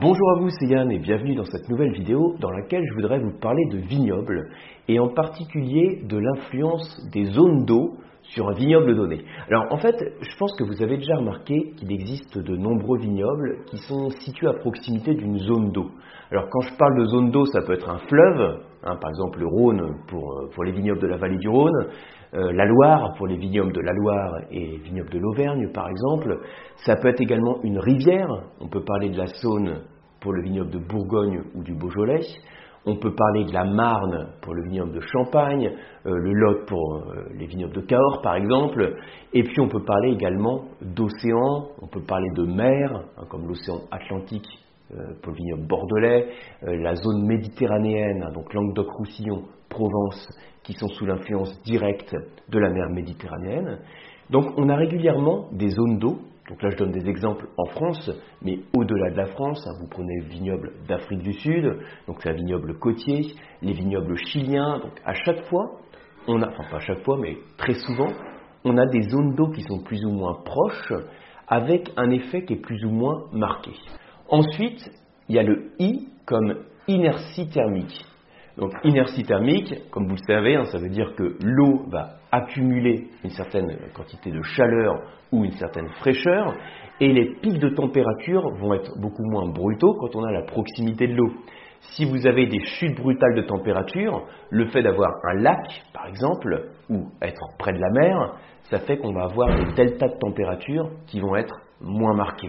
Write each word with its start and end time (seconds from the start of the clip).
Bonjour 0.00 0.30
à 0.30 0.40
vous, 0.40 0.48
c'est 0.48 0.68
Yann 0.68 0.90
et 0.90 0.98
bienvenue 0.98 1.34
dans 1.34 1.44
cette 1.44 1.68
nouvelle 1.68 1.92
vidéo 1.92 2.34
dans 2.40 2.50
laquelle 2.50 2.82
je 2.82 2.94
voudrais 2.94 3.18
vous 3.18 3.38
parler 3.38 3.62
de 3.70 3.76
vignoble 3.76 4.48
et 4.88 4.98
en 4.98 5.08
particulier 5.08 6.00
de 6.08 6.16
l'influence 6.16 7.10
des 7.12 7.26
zones 7.26 7.66
d'eau 7.66 7.98
sur 8.22 8.48
un 8.48 8.54
vignoble 8.54 8.96
donné. 8.96 9.22
Alors 9.48 9.66
en 9.70 9.76
fait, 9.76 9.94
je 10.22 10.36
pense 10.38 10.54
que 10.56 10.64
vous 10.64 10.82
avez 10.82 10.96
déjà 10.96 11.16
remarqué 11.16 11.74
qu'il 11.76 11.92
existe 11.92 12.38
de 12.38 12.56
nombreux 12.56 13.00
vignobles 13.00 13.66
qui 13.66 13.76
sont 13.76 14.08
situés 14.20 14.48
à 14.48 14.54
proximité 14.54 15.14
d'une 15.14 15.38
zone 15.40 15.72
d'eau. 15.72 15.90
Alors 16.30 16.48
quand 16.50 16.62
je 16.62 16.74
parle 16.78 16.98
de 16.98 17.04
zone 17.04 17.30
d'eau, 17.30 17.44
ça 17.44 17.60
peut 17.60 17.74
être 17.74 17.90
un 17.90 17.98
fleuve, 17.98 18.62
hein, 18.84 18.96
par 18.96 19.10
exemple 19.10 19.40
le 19.40 19.46
Rhône 19.46 19.96
pour, 20.08 20.38
euh, 20.38 20.48
pour, 20.54 20.64
les 20.64 20.72
vignobles 20.72 21.02
de 21.02 21.08
la 21.08 21.18
vallée 21.18 21.36
du 21.36 21.50
Rhône, 21.50 21.88
la 22.32 22.64
Loire 22.64 23.12
pour 23.18 23.26
les 23.26 23.36
vignobles 23.36 23.72
de 23.72 23.80
la 23.80 23.92
Loire 23.92 24.32
et 24.50 24.66
les 24.66 24.78
vignobles 24.78 25.10
de 25.10 25.18
l'Auvergne 25.18 25.70
par 25.72 25.88
exemple. 25.88 26.40
Ça 26.84 26.96
peut 26.96 27.08
être 27.08 27.20
également 27.20 27.60
une 27.62 27.78
rivière, 27.78 28.28
on 28.60 28.68
peut 28.68 28.84
parler 28.84 29.10
de 29.10 29.18
la 29.18 29.26
Saône 29.26 29.82
pour 30.22 30.32
le 30.32 30.42
vignoble 30.42 30.70
de 30.70 30.78
Bourgogne 30.78 31.42
ou 31.54 31.62
du 31.62 31.74
Beaujolais. 31.74 32.20
On 32.84 32.96
peut 32.96 33.14
parler 33.14 33.44
de 33.44 33.52
la 33.52 33.64
Marne 33.64 34.30
pour 34.40 34.54
le 34.54 34.64
vignoble 34.64 34.92
de 34.92 35.00
Champagne, 35.00 35.70
euh, 36.06 36.10
le 36.10 36.32
Lot 36.32 36.66
pour 36.66 36.96
euh, 36.96 37.28
les 37.38 37.46
vignobles 37.46 37.74
de 37.74 37.80
Cahors 37.82 38.20
par 38.22 38.34
exemple, 38.34 38.96
et 39.32 39.42
puis 39.44 39.60
on 39.60 39.68
peut 39.68 39.84
parler 39.84 40.10
également 40.12 40.64
d'océan, 40.80 41.68
on 41.80 41.86
peut 41.86 42.02
parler 42.02 42.28
de 42.34 42.44
mer, 42.44 43.04
hein, 43.16 43.24
comme 43.28 43.46
l'océan 43.46 43.82
Atlantique 43.92 44.48
euh, 44.94 45.32
vignoble 45.32 45.66
bordelais, 45.66 46.28
la 46.62 46.94
zone 46.94 47.26
méditerranéenne, 47.26 48.30
donc 48.34 48.52
Languedoc-Roussillon, 48.52 49.44
Provence, 49.68 50.28
qui 50.62 50.74
sont 50.74 50.88
sous 50.88 51.06
l'influence 51.06 51.60
directe 51.62 52.14
de 52.48 52.58
la 52.58 52.70
mer 52.70 52.88
Méditerranéenne. 52.90 53.78
Donc 54.30 54.46
on 54.56 54.68
a 54.68 54.76
régulièrement 54.76 55.48
des 55.52 55.70
zones 55.70 55.98
d'eau 55.98 56.18
donc 56.48 56.62
là, 56.62 56.70
je 56.70 56.76
donne 56.76 56.90
des 56.90 57.08
exemples 57.08 57.46
en 57.56 57.64
France, 57.66 58.10
mais 58.42 58.58
au-delà 58.74 59.10
de 59.10 59.16
la 59.16 59.26
France, 59.26 59.64
hein, 59.66 59.72
vous 59.80 59.86
prenez 59.86 60.20
le 60.20 60.26
vignoble 60.26 60.72
d'Afrique 60.88 61.22
du 61.22 61.32
Sud, 61.34 61.78
donc 62.06 62.20
c'est 62.20 62.30
un 62.30 62.34
vignoble 62.34 62.78
côtier, 62.78 63.34
les 63.62 63.72
vignobles 63.72 64.16
chiliens. 64.16 64.78
Donc 64.80 64.92
à 65.04 65.14
chaque 65.14 65.44
fois, 65.44 65.78
on 66.26 66.42
a, 66.42 66.48
enfin 66.48 66.64
pas 66.70 66.76
à 66.78 66.80
chaque 66.80 67.04
fois, 67.04 67.16
mais 67.18 67.38
très 67.58 67.74
souvent, 67.74 68.08
on 68.64 68.76
a 68.76 68.86
des 68.86 69.02
zones 69.02 69.34
d'eau 69.34 69.48
qui 69.50 69.62
sont 69.62 69.82
plus 69.82 70.04
ou 70.04 70.10
moins 70.10 70.42
proches, 70.44 70.92
avec 71.46 71.90
un 71.96 72.10
effet 72.10 72.44
qui 72.44 72.54
est 72.54 72.60
plus 72.60 72.84
ou 72.84 72.90
moins 72.90 73.24
marqué. 73.32 73.72
Ensuite, 74.32 74.90
il 75.28 75.36
y 75.36 75.38
a 75.38 75.42
le 75.42 75.72
I 75.78 76.08
comme 76.24 76.54
inertie 76.88 77.50
thermique. 77.50 78.02
Donc 78.56 78.72
inertie 78.82 79.24
thermique, 79.24 79.74
comme 79.90 80.06
vous 80.06 80.16
le 80.16 80.26
savez, 80.26 80.56
hein, 80.56 80.64
ça 80.64 80.78
veut 80.78 80.88
dire 80.88 81.14
que 81.16 81.36
l'eau 81.42 81.82
va 81.90 82.14
accumuler 82.30 83.08
une 83.24 83.30
certaine 83.30 83.76
quantité 83.94 84.30
de 84.30 84.40
chaleur 84.40 84.94
ou 85.32 85.44
une 85.44 85.52
certaine 85.52 85.88
fraîcheur, 86.00 86.54
et 86.98 87.12
les 87.12 87.34
pics 87.42 87.58
de 87.58 87.68
température 87.68 88.42
vont 88.58 88.72
être 88.72 88.98
beaucoup 88.98 89.24
moins 89.24 89.50
brutaux 89.50 89.94
quand 90.00 90.16
on 90.16 90.24
a 90.24 90.32
la 90.32 90.44
proximité 90.44 91.08
de 91.08 91.14
l'eau. 91.14 91.32
Si 91.94 92.06
vous 92.06 92.26
avez 92.26 92.46
des 92.46 92.64
chutes 92.64 92.96
brutales 92.96 93.34
de 93.34 93.42
température, 93.42 94.26
le 94.48 94.66
fait 94.68 94.82
d'avoir 94.82 95.10
un 95.24 95.34
lac, 95.42 95.82
par 95.92 96.06
exemple, 96.06 96.70
ou 96.88 97.04
être 97.20 97.42
près 97.58 97.74
de 97.74 97.80
la 97.80 97.90
mer, 97.90 98.34
ça 98.70 98.78
fait 98.78 98.96
qu'on 98.96 99.12
va 99.12 99.24
avoir 99.24 99.54
des 99.56 99.74
deltas 99.74 100.08
de 100.08 100.18
température 100.18 100.88
qui 101.06 101.20
vont 101.20 101.36
être 101.36 101.54
moins 101.82 102.14
marqués. 102.14 102.48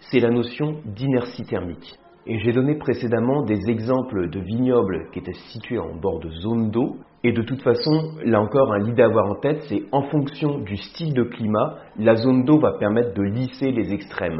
C'est 0.00 0.20
la 0.20 0.30
notion 0.30 0.80
d'inertie 0.84 1.44
thermique. 1.44 1.98
Et 2.26 2.38
j'ai 2.40 2.52
donné 2.52 2.76
précédemment 2.76 3.42
des 3.42 3.70
exemples 3.70 4.28
de 4.28 4.40
vignobles 4.40 5.08
qui 5.12 5.18
étaient 5.18 5.32
situés 5.50 5.78
en 5.78 5.94
bord 5.94 6.20
de 6.20 6.30
zone 6.30 6.70
d'eau. 6.70 6.96
Et 7.24 7.32
de 7.32 7.42
toute 7.42 7.62
façon, 7.62 8.12
là 8.24 8.40
encore, 8.40 8.72
un 8.72 8.78
lit 8.78 9.00
à 9.02 9.06
avoir 9.06 9.26
en 9.26 9.34
tête, 9.34 9.64
c'est 9.68 9.82
en 9.90 10.02
fonction 10.02 10.58
du 10.58 10.76
style 10.76 11.14
de 11.14 11.24
climat, 11.24 11.74
la 11.96 12.14
zone 12.14 12.44
d'eau 12.44 12.60
va 12.60 12.74
permettre 12.78 13.12
de 13.12 13.22
lisser 13.22 13.72
les 13.72 13.92
extrêmes. 13.92 14.38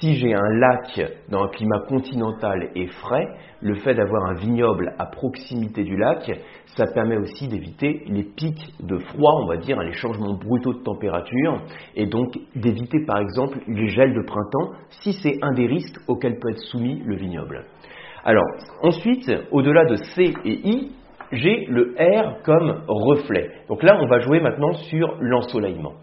Si 0.00 0.14
j'ai 0.14 0.32
un 0.32 0.48
lac 0.58 1.02
dans 1.28 1.44
un 1.44 1.48
climat 1.48 1.80
continental 1.86 2.70
et 2.74 2.86
frais, 2.86 3.28
le 3.60 3.74
fait 3.74 3.94
d'avoir 3.94 4.24
un 4.24 4.34
vignoble 4.34 4.94
à 4.98 5.04
proximité 5.04 5.84
du 5.84 5.98
lac, 5.98 6.30
ça 6.76 6.86
permet 6.86 7.18
aussi 7.18 7.46
d'éviter 7.46 8.04
les 8.06 8.24
pics 8.24 8.72
de 8.80 8.96
froid, 8.98 9.42
on 9.42 9.46
va 9.46 9.58
dire, 9.58 9.78
les 9.82 9.92
changements 9.92 10.32
brutaux 10.32 10.72
de 10.72 10.82
température, 10.82 11.60
et 11.94 12.06
donc 12.06 12.38
d'éviter 12.56 13.04
par 13.04 13.18
exemple 13.18 13.58
les 13.68 13.88
gels 13.88 14.14
de 14.14 14.22
printemps, 14.22 14.72
si 15.02 15.12
c'est 15.12 15.38
un 15.42 15.52
des 15.52 15.66
risques 15.66 16.00
auxquels 16.08 16.38
peut 16.38 16.50
être 16.50 16.64
soumis 16.70 17.02
le 17.04 17.16
vignoble. 17.16 17.66
Alors, 18.24 18.46
ensuite, 18.82 19.30
au-delà 19.52 19.84
de 19.84 19.96
C 19.96 20.34
et 20.46 20.68
I, 20.68 20.92
j'ai 21.34 21.66
le 21.66 21.94
R 21.98 22.42
comme 22.42 22.82
reflet. 22.88 23.50
Donc 23.68 23.82
là, 23.82 23.98
on 24.00 24.06
va 24.06 24.20
jouer 24.20 24.40
maintenant 24.40 24.72
sur 24.72 25.16
l'ensoleillement. 25.20 25.94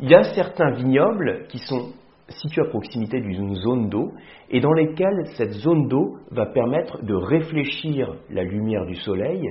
Il 0.00 0.10
y 0.10 0.14
a 0.14 0.24
certains 0.34 0.72
vignobles 0.72 1.46
qui 1.48 1.58
sont 1.58 1.92
situés 2.28 2.62
à 2.62 2.68
proximité 2.68 3.20
d'une 3.20 3.54
zone 3.54 3.88
d'eau 3.88 4.12
et 4.50 4.60
dans 4.60 4.72
lesquels 4.72 5.26
cette 5.36 5.52
zone 5.52 5.88
d'eau 5.88 6.16
va 6.30 6.46
permettre 6.46 7.02
de 7.04 7.14
réfléchir 7.14 8.14
la 8.30 8.42
lumière 8.42 8.84
du 8.84 8.96
soleil 8.96 9.42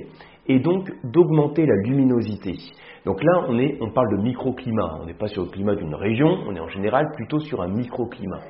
et 0.46 0.60
donc 0.60 0.90
d'augmenter 1.04 1.66
la 1.66 1.76
luminosité. 1.84 2.54
Donc 3.04 3.22
là, 3.22 3.44
on, 3.48 3.58
est, 3.58 3.78
on 3.80 3.90
parle 3.90 4.16
de 4.16 4.22
microclimat, 4.22 4.98
on 5.00 5.06
n'est 5.06 5.14
pas 5.14 5.28
sur 5.28 5.44
le 5.44 5.48
climat 5.48 5.74
d'une 5.74 5.94
région, 5.94 6.28
on 6.46 6.54
est 6.54 6.60
en 6.60 6.68
général 6.68 7.06
plutôt 7.14 7.38
sur 7.40 7.62
un 7.62 7.68
microclimat. 7.68 8.40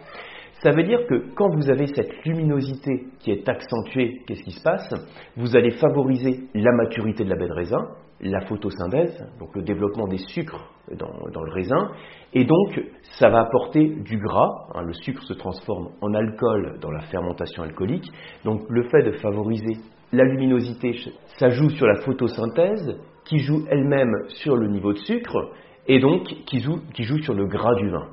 Ça 0.67 0.73
veut 0.73 0.83
dire 0.83 1.07
que 1.07 1.33
quand 1.37 1.49
vous 1.55 1.71
avez 1.71 1.87
cette 1.87 2.25
luminosité 2.25 3.07
qui 3.21 3.31
est 3.31 3.49
accentuée, 3.49 4.23
qu'est-ce 4.27 4.43
qui 4.43 4.51
se 4.51 4.61
passe? 4.65 4.93
Vous 5.37 5.57
allez 5.57 5.71
favoriser 5.71 6.41
la 6.55 6.73
maturité 6.73 7.23
de 7.23 7.31
la 7.31 7.37
baie 7.37 7.47
de 7.47 7.53
raisin, 7.53 7.87
la 8.21 8.41
photosynthèse, 8.47 9.17
donc 9.39 9.55
le 9.55 9.63
développement 9.63 10.09
des 10.09 10.19
sucres 10.19 10.69
dans, 10.91 11.45
le 11.45 11.53
raisin, 11.53 11.93
et 12.33 12.45
donc 12.45 12.81
ça 13.21 13.29
va 13.29 13.43
apporter 13.43 13.91
du 13.91 14.19
gras. 14.19 14.67
Hein, 14.75 14.83
le 14.83 14.93
sucre 14.93 15.23
se 15.23 15.35
transforme 15.35 15.91
en 16.01 16.13
alcool 16.15 16.81
dans 16.81 16.91
la 16.91 17.03
fermentation 17.03 17.63
alcoolique. 17.63 18.11
Donc 18.45 18.63
le 18.69 18.89
fait 18.89 19.05
de 19.05 19.13
favoriser 19.19 19.77
la 20.11 20.25
luminosité, 20.25 20.97
ça 21.39 21.49
joue 21.51 21.71
sur 21.71 21.87
la 21.87 22.01
photosynthèse, 22.01 22.99
qui 23.25 23.39
joue 23.39 23.67
elle-même 23.71 24.15
sur 24.31 24.57
le 24.57 24.67
niveau 24.67 24.93
de 24.93 24.99
sucre, 24.99 25.53
et 25.87 26.01
donc 26.01 26.25
qui 26.25 26.59
joue, 26.59 26.81
qui 26.93 27.05
joue 27.05 27.19
sur 27.19 27.35
le 27.35 27.47
gras 27.47 27.77
du 27.77 27.89
vin. 27.89 28.09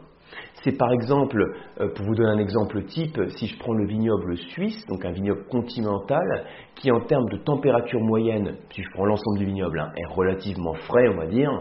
C'est 0.64 0.78
par 0.78 0.92
exemple, 0.92 1.44
euh, 1.80 1.90
pour 1.94 2.06
vous 2.06 2.16
donner 2.16 2.30
un 2.30 2.38
exemple 2.38 2.84
type, 2.84 3.20
si 3.30 3.48
je 3.48 3.58
prends 3.60 3.74
le 3.74 3.86
vignoble 3.86 4.38
suisse, 4.38 4.86
donc 4.88 5.04
un 5.06 5.12
vignoble 5.12 5.44
continental, 5.50 6.46
qui 6.76 6.92
en 6.92 7.02
termes 7.02 7.30
de 7.30 7.38
température 7.38 8.00
moyenne, 8.00 8.56
si 8.72 8.82
je 8.82 8.90
prends 8.94 9.06
l'ensemble 9.06 9.40
du 9.40 9.46
vignoble, 9.46 9.80
hein, 9.80 9.92
est 9.98 10.14
relativement 10.14 10.74
frais, 10.74 11.08
on 11.10 11.18
va 11.18 11.26
dire, 11.26 11.52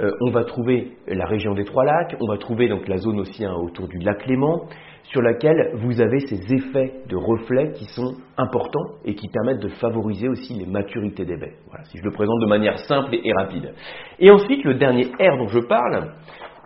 euh, 0.00 0.12
on 0.20 0.30
va 0.30 0.44
trouver 0.44 0.92
la 1.08 1.26
région 1.26 1.54
des 1.54 1.64
Trois 1.64 1.84
Lacs, 1.84 2.16
on 2.20 2.26
va 2.26 2.38
trouver 2.38 2.68
donc 2.68 2.86
la 2.86 2.98
zone 2.98 3.18
aussi 3.18 3.44
hein, 3.44 3.54
autour 3.54 3.88
du 3.88 3.98
lac 3.98 4.26
Léman, 4.26 4.68
sur 5.04 5.22
laquelle 5.22 5.72
vous 5.74 6.00
avez 6.00 6.20
ces 6.20 6.54
effets 6.54 6.92
de 7.08 7.16
reflets 7.16 7.72
qui 7.72 7.84
sont 7.86 8.14
importants 8.36 8.96
et 9.04 9.14
qui 9.14 9.28
permettent 9.28 9.62
de 9.62 9.68
favoriser 9.68 10.28
aussi 10.28 10.54
les 10.54 10.66
maturités 10.66 11.24
des 11.24 11.36
baies. 11.36 11.54
Voilà, 11.68 11.84
si 11.84 11.98
je 11.98 12.04
le 12.04 12.12
présente 12.12 12.40
de 12.40 12.46
manière 12.46 12.78
simple 12.80 13.14
et 13.14 13.32
rapide. 13.32 13.74
Et 14.18 14.30
ensuite, 14.30 14.64
le 14.64 14.74
dernier 14.74 15.06
R 15.18 15.38
dont 15.38 15.48
je 15.48 15.60
parle, 15.60 16.12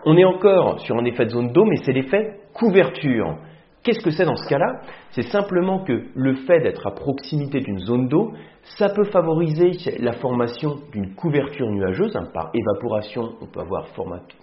on 0.05 0.17
est 0.17 0.25
encore 0.25 0.81
sur 0.81 0.97
un 0.97 1.05
effet 1.05 1.27
de 1.27 1.31
zone 1.31 1.53
d'eau, 1.53 1.65
mais 1.65 1.77
c'est 1.85 1.93
l'effet 1.93 2.41
couverture. 2.55 3.37
Qu'est-ce 3.83 4.03
que 4.05 4.11
c'est 4.11 4.25
dans 4.25 4.37
ce 4.37 4.49
cas-là? 4.49 4.81
C'est 5.11 5.27
simplement 5.27 5.85
que 5.85 6.05
le 6.15 6.35
fait 6.35 6.61
d'être 6.61 6.87
à 6.87 6.93
proximité 6.93 7.61
d'une 7.61 7.81
zone 7.81 8.07
d'eau, 8.09 8.33
ça 8.79 8.89
peut 8.91 9.05
favoriser 9.05 9.73
la 9.99 10.13
formation 10.13 10.77
d'une 10.93 11.15
couverture 11.17 11.69
nuageuse. 11.69 12.15
Hein, 12.15 12.29
par 12.33 12.51
évaporation, 12.55 13.31
on 13.41 13.47
peut 13.47 13.61
avoir 13.61 13.89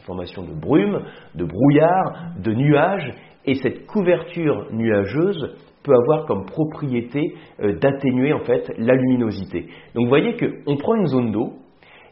formation 0.05 0.43
de 0.43 0.53
brume, 0.59 0.99
de 1.35 1.45
brouillard, 1.45 2.33
de 2.37 2.51
nuages, 2.51 3.13
et 3.45 3.55
cette 3.55 3.85
couverture 3.85 4.67
nuageuse 4.73 5.55
peut 5.83 5.93
avoir 5.93 6.25
comme 6.25 6.45
propriété 6.45 7.33
euh, 7.61 7.79
d'atténuer 7.79 8.33
en 8.33 8.39
fait 8.39 8.73
la 8.77 8.93
luminosité. 8.93 9.67
Donc 9.95 10.03
vous 10.03 10.09
voyez 10.09 10.35
qu'on 10.35 10.75
prend 10.75 10.95
une 10.95 11.07
zone 11.07 11.31
d'eau, 11.31 11.53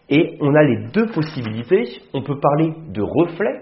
et 0.09 0.37
on 0.41 0.53
a 0.55 0.63
les 0.63 0.87
deux 0.93 1.07
possibilités. 1.07 2.01
On 2.13 2.21
peut 2.21 2.39
parler 2.39 2.73
de 2.93 3.01
reflet, 3.01 3.61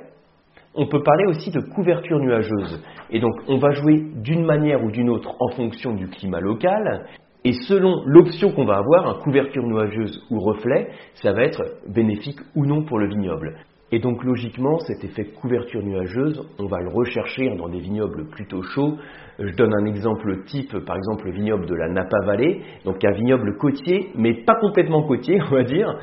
on 0.75 0.87
peut 0.87 1.03
parler 1.03 1.25
aussi 1.27 1.51
de 1.51 1.61
couverture 1.61 2.19
nuageuse. 2.19 2.83
Et 3.09 3.19
donc 3.19 3.33
on 3.47 3.57
va 3.57 3.71
jouer 3.71 4.03
d'une 4.15 4.45
manière 4.45 4.83
ou 4.83 4.91
d'une 4.91 5.09
autre 5.09 5.35
en 5.39 5.49
fonction 5.55 5.93
du 5.93 6.07
climat 6.07 6.39
local. 6.39 7.05
Et 7.43 7.53
selon 7.67 8.03
l'option 8.05 8.51
qu'on 8.51 8.65
va 8.65 8.77
avoir, 8.77 9.19
couverture 9.19 9.63
nuageuse 9.63 10.23
ou 10.31 10.39
reflet, 10.39 10.89
ça 11.21 11.31
va 11.31 11.43
être 11.43 11.61
bénéfique 11.87 12.39
ou 12.55 12.65
non 12.65 12.83
pour 12.83 12.97
le 12.97 13.07
vignoble. 13.07 13.55
Et 13.91 13.99
donc 13.99 14.23
logiquement, 14.23 14.79
cet 14.79 15.03
effet 15.03 15.25
couverture 15.25 15.83
nuageuse, 15.83 16.41
on 16.57 16.65
va 16.65 16.81
le 16.81 16.89
rechercher 16.89 17.55
dans 17.55 17.69
des 17.69 17.79
vignobles 17.79 18.27
plutôt 18.29 18.63
chauds. 18.63 18.97
Je 19.37 19.53
donne 19.55 19.73
un 19.75 19.85
exemple 19.85 20.43
type, 20.45 20.75
par 20.85 20.95
exemple 20.95 21.25
le 21.25 21.33
vignoble 21.33 21.67
de 21.67 21.75
la 21.75 21.89
Napa 21.89 22.17
Valley, 22.25 22.61
donc 22.83 23.03
un 23.05 23.11
vignoble 23.11 23.57
côtier, 23.57 24.09
mais 24.15 24.33
pas 24.43 24.55
complètement 24.55 25.03
côtier, 25.03 25.39
on 25.51 25.55
va 25.55 25.63
dire. 25.63 25.99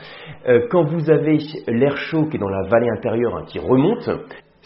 Euh, 0.49 0.67
quand 0.71 0.85
vous 0.85 1.11
avez 1.11 1.39
l'air 1.67 1.97
chaud 1.97 2.27
qui 2.27 2.37
est 2.37 2.41
dans 2.41 2.49
la 2.49 2.69
vallée 2.69 2.91
intérieure 2.91 3.45
qui 3.47 3.59
remonte, 3.59 4.09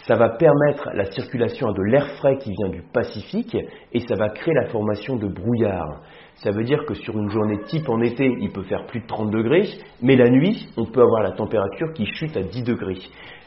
ça 0.07 0.15
va 0.15 0.31
permettre 0.31 0.91
la 0.95 1.05
circulation 1.07 1.73
de 1.73 1.83
l'air 1.83 2.07
frais 2.19 2.37
qui 2.39 2.53
vient 2.53 2.69
du 2.69 2.83
Pacifique 2.93 3.57
et 3.93 4.01
ça 4.01 4.15
va 4.15 4.29
créer 4.29 4.55
la 4.55 4.69
formation 4.69 5.17
de 5.17 5.27
brouillard. 5.27 6.03
Ça 6.37 6.51
veut 6.51 6.65
dire 6.65 6.85
que 6.87 6.95
sur 6.95 7.17
une 7.19 7.31
journée 7.31 7.59
type 7.67 7.89
en 7.89 8.01
été, 8.03 8.31
il 8.41 8.53
peut 8.53 8.63
faire 8.65 8.87
plus 8.87 9.01
de 9.01 9.07
30 9.07 9.31
degrés, 9.31 9.69
mais 10.03 10.17
la 10.17 10.29
nuit, 10.29 10.69
on 10.77 10.85
peut 10.85 11.01
avoir 11.01 11.23
la 11.23 11.33
température 11.33 11.93
qui 11.95 12.05
chute 12.07 12.37
à 12.37 12.43
10 12.43 12.63
degrés. 12.63 12.99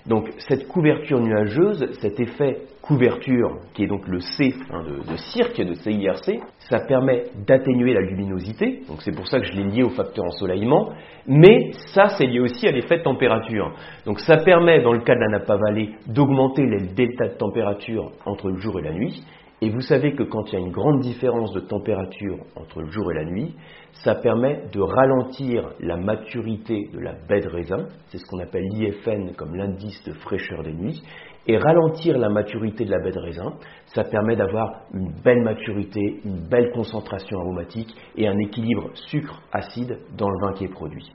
Donc 0.05 0.29
cette 0.37 0.67
couverture 0.67 1.19
nuageuse, 1.19 1.91
cet 2.01 2.19
effet 2.19 2.61
couverture, 2.81 3.59
qui 3.73 3.83
est 3.83 3.87
donc 3.87 4.07
le 4.07 4.19
C 4.19 4.53
hein, 4.71 4.83
de, 4.83 5.15
cirque, 5.17 5.61
de 5.61 5.73
CIRC, 5.73 6.39
ça 6.69 6.79
permet 6.79 7.25
d'atténuer 7.45 7.93
la 7.93 8.01
luminosité, 8.01 8.81
donc 8.87 9.01
c'est 9.01 9.15
pour 9.15 9.27
ça 9.27 9.39
que 9.39 9.45
je 9.45 9.53
l'ai 9.53 9.65
lié 9.65 9.83
au 9.83 9.89
facteur 9.89 10.25
ensoleillement, 10.25 10.89
mais 11.27 11.71
ça 11.93 12.09
c'est 12.17 12.25
lié 12.25 12.39
aussi 12.39 12.67
à 12.67 12.71
l'effet 12.71 12.97
de 12.97 13.03
température. 13.03 13.73
Donc 14.05 14.19
ça 14.21 14.37
permet, 14.37 14.81
dans 14.81 14.93
le 14.93 15.01
cas 15.01 15.13
de 15.13 15.19
la 15.19 15.39
nappe 15.39 15.49
avalée, 15.49 15.91
d'augmenter 16.07 16.65
les 16.65 16.87
deltas 16.87 17.27
de 17.27 17.37
température 17.37 18.11
entre 18.25 18.49
le 18.49 18.57
jour 18.57 18.79
et 18.79 18.83
la 18.83 18.93
nuit, 18.93 19.23
et 19.61 19.69
vous 19.69 19.81
savez 19.81 20.13
que 20.13 20.23
quand 20.23 20.43
il 20.47 20.53
y 20.53 20.55
a 20.55 20.65
une 20.65 20.71
grande 20.71 21.01
différence 21.01 21.51
de 21.53 21.59
température 21.59 22.37
entre 22.55 22.81
le 22.81 22.89
jour 22.89 23.11
et 23.11 23.15
la 23.15 23.25
nuit, 23.25 23.55
ça 24.03 24.15
permet 24.15 24.63
de 24.71 24.79
ralentir 24.79 25.73
la 25.81 25.97
maturité 25.97 26.89
de 26.93 26.99
la 26.99 27.13
baie 27.27 27.41
de 27.41 27.49
raisin, 27.49 27.87
c'est 28.07 28.19
ce 28.19 28.25
qu'on 28.25 28.39
appelle 28.39 28.63
l'IFN 28.71 29.33
comme 29.35 29.55
l'indice 29.55 30.01
de 30.05 30.13
fraîcheur 30.13 30.63
des 30.63 30.73
nuits, 30.73 31.01
et 31.47 31.57
ralentir 31.57 32.17
la 32.17 32.29
maturité 32.29 32.85
de 32.85 32.91
la 32.91 32.99
baie 32.99 33.11
de 33.11 33.19
raisin, 33.19 33.53
ça 33.87 34.03
permet 34.03 34.35
d'avoir 34.35 34.83
une 34.93 35.11
belle 35.23 35.41
maturité, 35.41 36.21
une 36.23 36.47
belle 36.47 36.71
concentration 36.71 37.39
aromatique 37.39 37.93
et 38.15 38.27
un 38.27 38.37
équilibre 38.37 38.91
sucre-acide 38.93 39.97
dans 40.17 40.29
le 40.29 40.45
vin 40.45 40.53
qui 40.53 40.65
est 40.65 40.71
produit. 40.71 41.11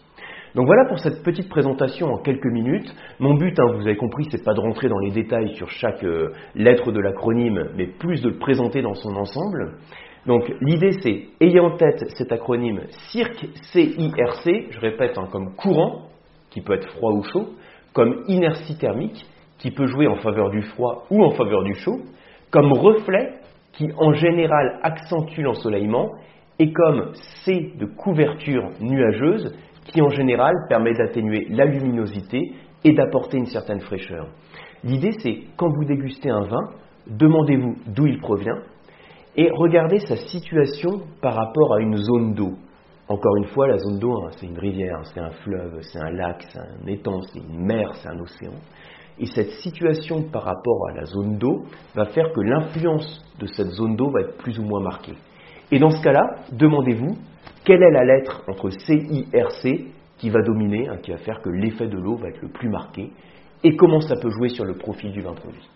Donc 0.55 0.67
voilà 0.67 0.85
pour 0.85 1.01
cette 1.01 1.25
petite 1.25 1.49
présentation 1.49 2.12
en 2.12 2.19
quelques 2.19 2.47
minutes. 2.47 2.95
Mon 3.19 3.35
but, 3.35 3.59
hein, 3.59 3.73
vous 3.75 3.83
avez 3.83 3.97
compris, 3.97 4.29
c'est 4.31 4.45
pas 4.45 4.55
de 4.55 4.61
rentrer 4.61 4.89
dans 4.89 5.01
les 5.01 5.11
détails 5.11 5.55
sur 5.56 5.69
chaque 5.69 6.05
euh, 6.05 6.33
lettre 6.55 6.93
de 6.93 7.01
l'acronyme, 7.01 7.71
mais 7.77 7.87
plus 7.87 8.23
de 8.23 8.29
le 8.29 8.39
présenter 8.39 8.81
dans 8.81 8.95
son 8.95 9.17
ensemble. 9.17 9.79
Donc 10.27 10.45
l'idée 10.61 10.93
c'est, 11.03 11.25
ayez 11.41 11.59
en 11.59 11.77
tête 11.77 12.05
cet 12.17 12.31
acronyme 12.31 12.83
CIRC, 13.11 13.49
je 13.75 14.81
répète, 14.81 15.19
hein, 15.19 15.27
comme 15.31 15.55
courant, 15.56 16.09
qui 16.51 16.61
peut 16.61 16.75
être 16.75 16.89
froid 16.91 17.12
ou 17.12 17.25
chaud, 17.25 17.49
comme 17.93 18.23
inertie 18.29 18.79
thermique, 18.79 19.27
qui 19.59 19.73
peut 19.73 19.87
jouer 19.87 20.06
en 20.06 20.17
faveur 20.17 20.51
du 20.51 20.62
froid 20.62 21.05
ou 21.11 21.25
en 21.25 21.31
faveur 21.31 21.65
du 21.65 21.75
chaud, 21.75 22.01
comme 22.53 22.73
reflet, 22.73 23.33
qui 23.73 23.89
en 23.99 24.12
général 24.12 24.79
accentue 24.85 25.43
l'ensoleillement, 25.43 26.12
et 26.61 26.73
comme 26.73 27.12
C 27.45 27.73
de 27.77 27.87
couverture 27.87 28.71
nuageuse, 28.81 29.53
qui 29.85 30.03
en 30.03 30.09
général 30.09 30.55
permet 30.69 30.95
d'atténuer 30.95 31.47
la 31.51 31.65
luminosité 31.65 32.53
et 32.85 32.93
d'apporter 32.93 33.39
une 33.39 33.47
certaine 33.47 33.81
fraîcheur. 33.81 34.29
L'idée, 34.83 35.13
c'est 35.19 35.39
quand 35.57 35.69
vous 35.69 35.85
dégustez 35.85 36.31
un 36.31 36.43
vin, 36.43 36.71
demandez-vous 37.07 37.77
d'où 37.87 38.07
il 38.07 38.19
provient 38.19 38.59
et 39.37 39.51
regardez 39.53 39.99
sa 40.01 40.17
situation 40.17 41.03
par 41.21 41.35
rapport 41.35 41.75
à 41.75 41.81
une 41.81 41.97
zone 41.97 42.35
d'eau. 42.35 42.53
Encore 43.09 43.37
une 43.37 43.47
fois, 43.47 43.67
la 43.67 43.79
zone 43.79 43.99
d'eau, 43.99 44.13
hein, 44.23 44.31
c'est 44.37 44.47
une 44.47 44.59
rivière, 44.59 45.01
c'est 45.13 45.21
un 45.21 45.31
fleuve, 45.31 45.81
c'est 45.83 45.99
un 45.99 46.11
lac, 46.11 46.43
c'est 46.49 46.59
un 46.59 46.87
étang, 46.87 47.21
c'est 47.33 47.41
une 47.41 47.65
mer, 47.65 47.91
c'est 47.95 48.09
un 48.09 48.19
océan. 48.19 48.55
Et 49.19 49.27
cette 49.27 49.51
situation 49.63 50.23
par 50.23 50.43
rapport 50.43 50.89
à 50.89 50.95
la 50.95 51.05
zone 51.05 51.39
d'eau 51.39 51.65
va 51.95 52.07
faire 52.07 52.33
que 52.33 52.41
l'influence 52.41 53.25
de 53.39 53.47
cette 53.47 53.69
zone 53.69 53.97
d'eau 53.97 54.11
va 54.11 54.23
être 54.23 54.37
plus 54.39 54.59
ou 54.59 54.63
moins 54.63 54.81
marquée. 54.81 55.15
Et 55.71 55.79
dans 55.79 55.91
ce 55.91 56.03
cas-là, 56.03 56.23
demandez-vous 56.53 57.17
quelle 57.64 57.82
est 57.82 57.91
la 57.91 58.05
lettre 58.05 58.43
entre 58.49 58.70
C, 58.70 58.94
I, 58.94 59.26
R, 59.35 59.50
C 59.62 59.87
qui 60.19 60.31
va 60.31 60.43
dominer, 60.43 60.88
hein, 60.88 60.96
qui 61.02 61.11
va 61.11 61.19
faire 61.19 61.41
que 61.41 61.50
l'effet 61.50 61.87
de 61.87 61.96
l'eau 61.96 62.17
va 62.17 62.29
être 62.29 62.41
le 62.41 62.49
plus 62.49 62.69
marqué, 62.69 63.11
et 63.62 63.76
comment 63.76 64.00
ça 64.00 64.14
peut 64.17 64.31
jouer 64.31 64.49
sur 64.50 64.64
le 64.64 64.75
profil 64.75 65.12
du 65.12 65.20
vin 65.20 65.32
produit? 65.32 65.69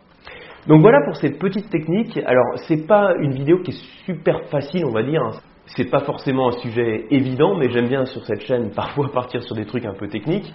Donc 0.67 0.83
voilà 0.83 1.01
pour 1.05 1.17
cette 1.17 1.39
petite 1.39 1.71
technique. 1.71 2.19
Alors 2.27 2.59
c'est 2.67 2.87
pas 2.87 3.15
une 3.21 3.33
vidéo 3.33 3.61
qui 3.61 3.71
est 3.71 4.05
super 4.05 4.45
facile, 4.51 4.85
on 4.85 4.93
va 4.93 5.03
dire. 5.03 5.23
Hein. 5.23 5.41
C'est 5.77 5.91
pas 5.91 6.01
forcément 6.01 6.49
un 6.49 6.59
sujet 6.59 7.07
évident, 7.11 7.57
mais 7.57 7.71
j'aime 7.71 7.89
bien 7.89 8.05
sur 8.05 8.25
cette 8.25 8.43
chaîne 8.43 8.71
parfois 8.77 9.11
partir 9.11 9.43
sur 9.43 9.55
des 9.55 9.65
trucs 9.65 9.87
un 9.87 9.95
peu 9.95 10.09
techniques. 10.09 10.53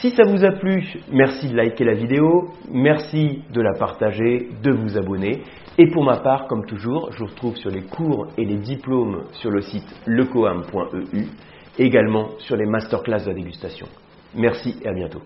Si 0.00 0.10
ça 0.10 0.24
vous 0.24 0.44
a 0.44 0.52
plu, 0.52 0.84
merci 1.10 1.48
de 1.48 1.56
liker 1.56 1.84
la 1.84 1.94
vidéo, 1.94 2.50
merci 2.70 3.42
de 3.50 3.62
la 3.62 3.72
partager, 3.72 4.48
de 4.62 4.70
vous 4.70 4.98
abonner. 4.98 5.42
Et 5.78 5.86
pour 5.90 6.04
ma 6.04 6.18
part, 6.18 6.46
comme 6.48 6.66
toujours, 6.66 7.10
je 7.12 7.20
vous 7.20 7.30
retrouve 7.30 7.56
sur 7.56 7.70
les 7.70 7.80
cours 7.80 8.26
et 8.36 8.44
les 8.44 8.56
diplômes 8.56 9.24
sur 9.32 9.50
le 9.50 9.62
site 9.62 9.88
lecoam.eu, 10.06 11.24
également 11.78 12.28
sur 12.38 12.56
les 12.56 12.66
masterclass 12.66 13.24
de 13.26 13.32
dégustation. 13.32 13.86
Merci 14.34 14.76
et 14.82 14.88
à 14.88 14.92
bientôt. 14.92 15.22